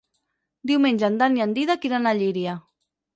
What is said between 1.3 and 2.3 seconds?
i en Dídac iran a